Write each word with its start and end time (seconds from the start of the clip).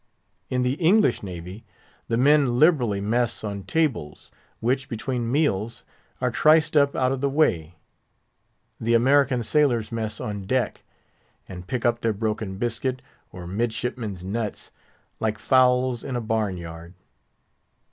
In 0.49 0.63
the 0.63 0.73
English 0.83 1.21
navy, 1.21 1.63
the 2.07 2.17
men 2.17 2.57
liberally 2.57 2.99
mess 2.99 3.43
on 3.43 3.61
tables, 3.65 4.31
which, 4.59 4.89
between 4.89 5.31
meals, 5.31 5.83
are 6.19 6.31
triced 6.31 6.75
up 6.75 6.95
out 6.95 7.11
of 7.11 7.21
the 7.21 7.29
way. 7.29 7.75
The 8.79 8.95
American 8.95 9.43
sailors 9.43 9.91
mess 9.91 10.19
on 10.19 10.47
deck, 10.47 10.83
and 11.47 11.67
pick 11.67 11.85
up 11.85 12.01
their 12.01 12.13
broken 12.13 12.57
biscuit, 12.57 13.03
or 13.31 13.45
midshipman's 13.45 14.23
nuts, 14.23 14.71
like 15.19 15.37
fowls 15.37 16.03
in 16.03 16.15
a 16.15 16.19
barn 16.21 16.57
yard. 16.57 16.95